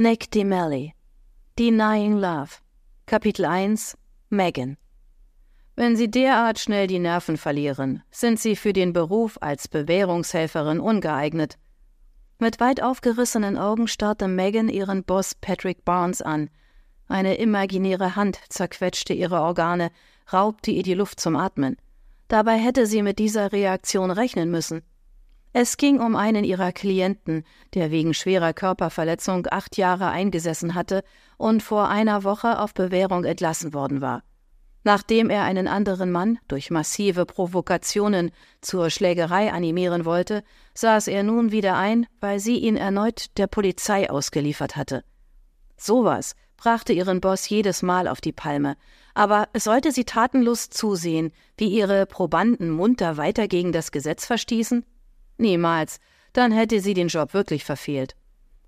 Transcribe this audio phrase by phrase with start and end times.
[0.00, 0.94] Nick DeMelly
[1.58, 2.60] Denying Love
[3.06, 3.96] Kapitel 1
[4.30, 4.76] Megan
[5.74, 11.58] Wenn Sie derart schnell die Nerven verlieren, sind Sie für den Beruf als Bewährungshelferin ungeeignet.
[12.38, 16.48] Mit weit aufgerissenen Augen starrte Megan ihren Boss Patrick Barnes an.
[17.08, 19.90] Eine imaginäre Hand zerquetschte ihre Organe,
[20.32, 21.76] raubte ihr die Luft zum Atmen.
[22.28, 24.82] Dabei hätte sie mit dieser Reaktion rechnen müssen.
[25.60, 27.42] Es ging um einen ihrer Klienten,
[27.74, 31.02] der wegen schwerer Körperverletzung acht Jahre eingesessen hatte
[31.36, 34.22] und vor einer Woche auf Bewährung entlassen worden war.
[34.84, 40.44] Nachdem er einen anderen Mann durch massive Provokationen zur Schlägerei animieren wollte,
[40.74, 45.02] saß er nun wieder ein, weil sie ihn erneut der Polizei ausgeliefert hatte.
[45.76, 48.76] Sowas brachte ihren Boss jedes Mal auf die Palme,
[49.12, 54.84] aber sollte sie tatenlos zusehen, wie ihre Probanden munter weiter gegen das Gesetz verstießen?
[55.38, 55.98] Niemals.
[56.32, 58.14] Dann hätte sie den Job wirklich verfehlt.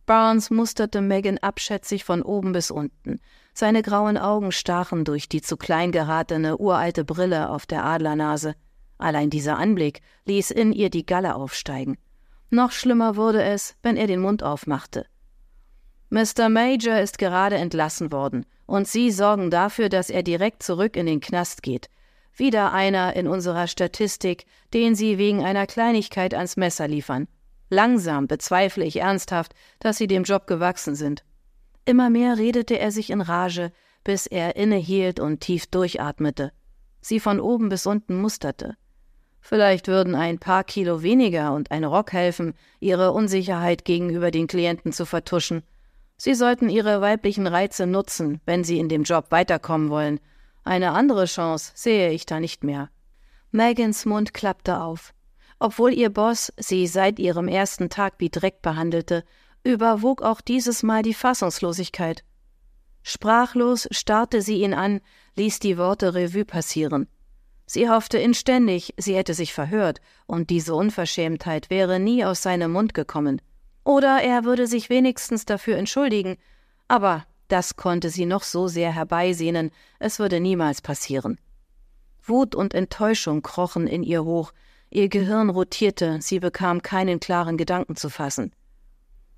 [0.07, 3.21] Barnes musterte Megan abschätzig von oben bis unten.
[3.55, 8.55] Seine grauen Augen stachen durch die zu klein geratene uralte Brille auf der Adlernase.
[8.99, 11.97] Allein dieser Anblick ließ in ihr die Galle aufsteigen.
[12.51, 15.07] Noch schlimmer wurde es, wenn er den Mund aufmachte.
[16.11, 16.49] Mr.
[16.49, 21.21] Major ist gerade entlassen worden, und Sie sorgen dafür, dass er direkt zurück in den
[21.21, 21.89] Knast geht.
[22.35, 27.29] Wieder einer in unserer Statistik, den Sie wegen einer Kleinigkeit ans Messer liefern.
[27.69, 31.25] Langsam bezweifle ich ernsthaft, dass Sie dem Job gewachsen sind.
[31.85, 33.73] Immer mehr redete er sich in Rage,
[34.05, 36.53] bis er innehielt und tief durchatmete,
[37.01, 38.77] sie von oben bis unten musterte.
[39.41, 44.93] Vielleicht würden ein paar Kilo weniger und ein Rock helfen, ihre Unsicherheit gegenüber den Klienten
[44.93, 45.63] zu vertuschen.
[46.17, 50.21] Sie sollten ihre weiblichen Reize nutzen, wenn sie in dem Job weiterkommen wollen,
[50.65, 52.91] eine andere Chance sehe ich da nicht mehr.
[53.51, 55.15] Megans Mund klappte auf.
[55.59, 59.25] Obwohl ihr Boss sie seit ihrem ersten Tag wie Dreck behandelte,
[59.65, 62.25] überwog auch dieses Mal die Fassungslosigkeit.
[63.03, 65.01] Sprachlos starrte sie ihn an,
[65.37, 67.09] ließ die Worte Revue passieren.
[67.67, 72.95] Sie hoffte inständig, sie hätte sich verhört, und diese Unverschämtheit wäre nie aus seinem Mund
[72.95, 73.41] gekommen.
[73.85, 76.37] Oder er würde sich wenigstens dafür entschuldigen,
[76.89, 81.39] aber das konnte sie noch so sehr herbeisehnen, es würde niemals passieren.
[82.23, 84.53] Wut und Enttäuschung krochen in ihr hoch,
[84.91, 88.53] ihr Gehirn rotierte, sie bekam keinen klaren Gedanken zu fassen.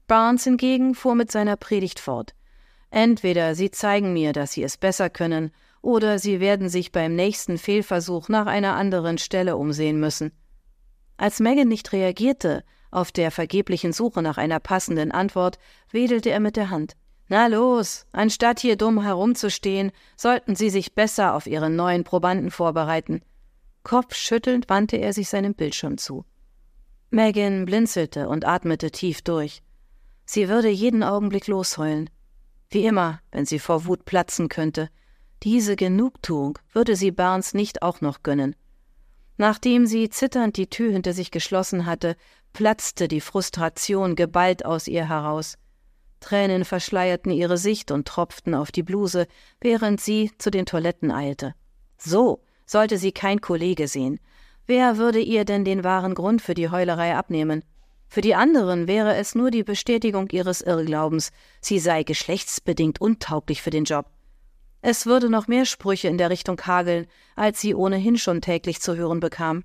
[0.06, 2.34] Barnes hingegen fuhr mit seiner Predigt fort.
[2.90, 7.58] Entweder sie zeigen mir, dass sie es besser können, oder sie werden sich beim nächsten
[7.58, 10.32] Fehlversuch nach einer anderen Stelle umsehen müssen.
[11.16, 15.58] Als Megan nicht reagierte, auf der vergeblichen Suche nach einer passenden Antwort,
[15.90, 16.94] wedelte er mit der Hand.
[17.32, 23.22] Na los, anstatt hier dumm herumzustehen, sollten Sie sich besser auf Ihren neuen Probanden vorbereiten.
[23.84, 26.26] Kopfschüttelnd wandte er sich seinem Bildschirm zu.
[27.08, 29.62] Megan blinzelte und atmete tief durch.
[30.26, 32.10] Sie würde jeden Augenblick losheulen.
[32.68, 34.90] Wie immer, wenn sie vor Wut platzen könnte.
[35.42, 38.54] Diese Genugtuung würde sie Barnes nicht auch noch gönnen.
[39.38, 42.14] Nachdem sie zitternd die Tür hinter sich geschlossen hatte,
[42.52, 45.56] platzte die Frustration geballt aus ihr heraus.
[46.22, 49.26] Tränen verschleierten ihre Sicht und tropften auf die Bluse,
[49.60, 51.54] während sie zu den Toiletten eilte.
[51.98, 54.18] So sollte sie kein Kollege sehen.
[54.66, 57.62] Wer würde ihr denn den wahren Grund für die Heulerei abnehmen?
[58.08, 63.70] Für die anderen wäre es nur die Bestätigung ihres Irrglaubens, sie sei geschlechtsbedingt untauglich für
[63.70, 64.06] den Job.
[64.82, 67.06] Es würde noch mehr Sprüche in der Richtung hageln,
[67.36, 69.64] als sie ohnehin schon täglich zu hören bekam.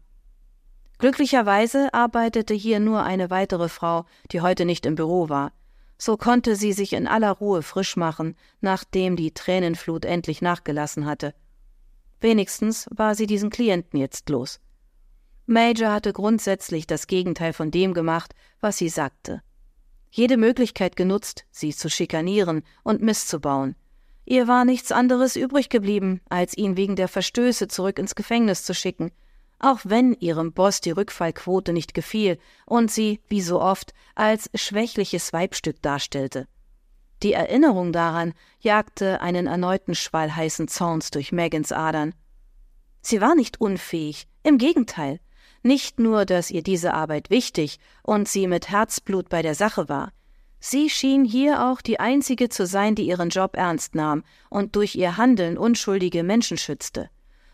[1.00, 5.52] Glücklicherweise arbeitete hier nur eine weitere Frau, die heute nicht im Büro war.
[5.98, 11.34] So konnte sie sich in aller Ruhe frisch machen, nachdem die Tränenflut endlich nachgelassen hatte.
[12.22, 14.60] Wenigstens war sie diesen Klienten jetzt los.
[15.46, 19.42] Major hatte grundsätzlich das Gegenteil von dem gemacht, was sie sagte.
[20.12, 23.76] Jede Möglichkeit genutzt, sie zu schikanieren und misszubauen.
[24.26, 28.74] Ihr war nichts anderes übrig geblieben, als ihn wegen der Verstöße zurück ins Gefängnis zu
[28.74, 29.12] schicken–
[29.60, 35.34] auch wenn ihrem Boss die Rückfallquote nicht gefiel und sie, wie so oft, als schwächliches
[35.34, 36.48] Weibstück darstellte.
[37.24, 42.14] Die Erinnerung daran jagte einen erneuten Schwall heißen Zorns durch Megans Adern.
[43.02, 45.20] Sie war nicht unfähig, im Gegenteil.
[45.64, 50.12] Nicht nur, dass ihr diese Arbeit wichtig und sie mit Herzblut bei der Sache war,
[50.60, 54.96] sie schien hier auch die einzige zu sein, die ihren Job ernst nahm und durch
[54.96, 57.10] ihr Handeln unschuldige Menschen schützte.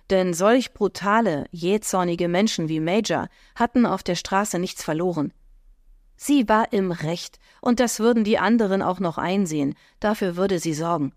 [0.10, 5.34] Denn solch brutale, jähzornige Menschen wie Major hatten auf der Straße nichts verloren.
[6.16, 10.74] Sie war im Recht, und das würden die anderen auch noch einsehen, dafür würde sie
[10.74, 11.14] sorgen.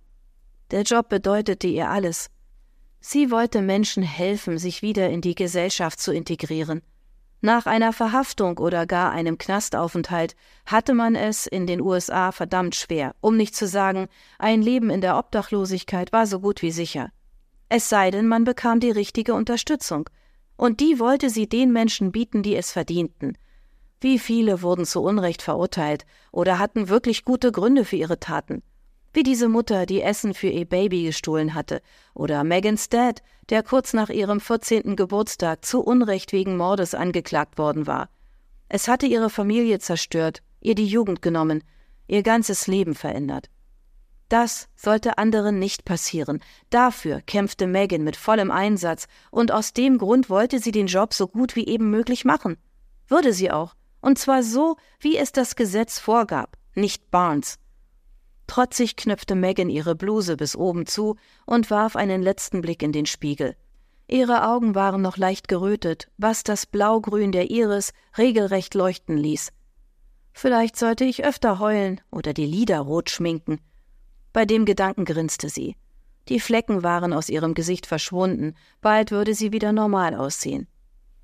[0.71, 2.31] Der Job bedeutete ihr alles.
[3.01, 6.83] Sie wollte Menschen helfen, sich wieder in die Gesellschaft zu integrieren.
[7.41, 10.35] Nach einer Verhaftung oder gar einem Knastaufenthalt
[10.65, 14.09] hatte man es in den USA verdammt schwer, um nicht zu sagen,
[14.39, 17.11] ein Leben in der Obdachlosigkeit war so gut wie sicher.
[17.69, 20.09] Es sei denn, man bekam die richtige Unterstützung,
[20.57, 23.37] und die wollte sie den Menschen bieten, die es verdienten.
[24.01, 28.63] Wie viele wurden zu Unrecht verurteilt oder hatten wirklich gute Gründe für ihre Taten?
[29.13, 31.81] Wie diese Mutter, die Essen für ihr Baby gestohlen hatte,
[32.15, 34.95] oder Megans Dad, der kurz nach ihrem 14.
[34.95, 38.11] Geburtstag zu Unrecht wegen Mordes angeklagt worden war.
[38.69, 41.65] Es hatte ihre Familie zerstört, ihr die Jugend genommen,
[42.07, 43.49] ihr ganzes Leben verändert.
[44.29, 46.43] Das sollte anderen nicht passieren.
[46.71, 51.29] Dafür kämpfte Megan mit vollem Einsatz, und aus dem Grund wollte sie den Job so
[51.29, 52.57] gut wie eben möglich machen.
[53.07, 57.59] Würde sie auch, und zwar so, wie es das Gesetz vorgab, nicht Barnes.
[58.49, 63.07] Trotzig knöpfte Megan ihre Bluse bis oben zu und warf einen letzten Blick in den
[63.07, 63.57] Spiegel.
[64.09, 69.53] Ihre Augen waren noch leicht gerötet, was das Blaugrün der Iris regelrecht leuchten ließ.
[70.33, 73.59] Vielleicht sollte ich öfter heulen oder die Lider rot schminken.
[74.37, 75.77] Bei dem Gedanken grinste sie.
[76.29, 80.69] Die Flecken waren aus ihrem Gesicht verschwunden, bald würde sie wieder normal aussehen.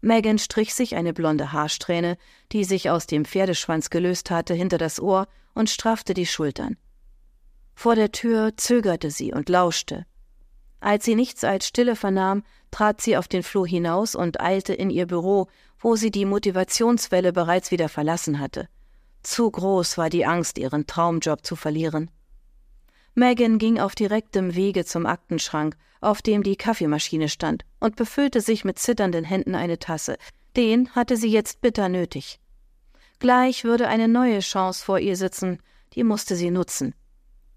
[0.00, 2.16] Megan strich sich eine blonde Haarsträhne,
[2.52, 6.78] die sich aus dem Pferdeschwanz gelöst hatte, hinter das Ohr und straffte die Schultern.
[7.74, 10.06] Vor der Tür zögerte sie und lauschte.
[10.80, 14.88] Als sie nichts als Stille vernahm, trat sie auf den Flur hinaus und eilte in
[14.88, 15.48] ihr Büro,
[15.78, 18.70] wo sie die Motivationswelle bereits wieder verlassen hatte.
[19.22, 22.10] Zu groß war die Angst, ihren Traumjob zu verlieren.
[23.14, 28.64] Megan ging auf direktem Wege zum Aktenschrank, auf dem die Kaffeemaschine stand, und befüllte sich
[28.64, 30.16] mit zitternden Händen eine Tasse.
[30.56, 32.40] Den hatte sie jetzt bitter nötig.
[33.18, 35.58] Gleich würde eine neue Chance vor ihr sitzen,
[35.92, 36.94] die musste sie nutzen.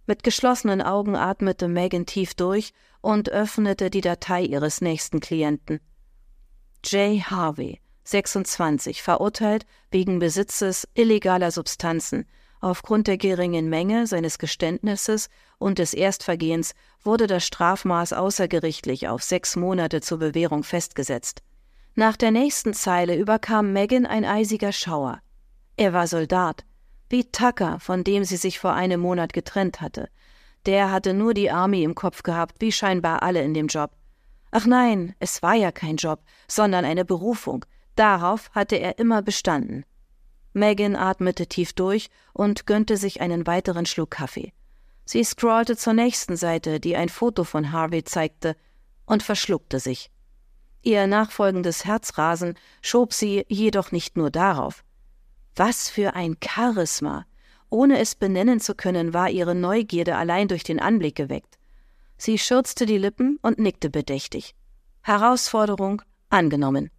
[0.06, 5.80] Mit geschlossenen Augen atmete Megan tief durch und öffnete die Datei ihres nächsten Klienten.
[6.84, 12.28] Jay Harvey, 26, verurteilt wegen Besitzes illegaler Substanzen.
[12.62, 16.74] Aufgrund der geringen Menge seines Geständnisses und des Erstvergehens
[17.04, 21.44] wurde das Strafmaß außergerichtlich auf sechs Monate zur Bewährung festgesetzt.
[21.96, 25.22] Nach der nächsten Zeile überkam Megan ein eisiger Schauer.
[25.78, 26.66] Er war Soldat,
[27.10, 30.10] wie Tucker, von dem sie sich vor einem Monat getrennt hatte.
[30.66, 33.92] Der hatte nur die Army im Kopf gehabt, wie scheinbar alle in dem Job.
[34.52, 37.66] Ach nein, es war ja kein Job, sondern eine Berufung.
[37.96, 39.86] Darauf hatte er immer bestanden.
[40.56, 44.54] Megan atmete tief durch und gönnte sich einen weiteren Schluck Kaffee.
[45.04, 48.56] Sie scrollte zur nächsten Seite, die ein Foto von Harvey zeigte,
[49.06, 50.10] und verschluckte sich.
[50.82, 54.84] Ihr nachfolgendes Herzrasen schob sie jedoch nicht nur darauf.
[55.56, 57.26] Was für ein Charisma!
[57.70, 61.58] Ohne es benennen zu können, war ihre Neugierde allein durch den Anblick geweckt.
[62.18, 64.56] Sie schürzte die Lippen und nickte bedächtig.
[65.02, 66.92] Herausforderung angenommen.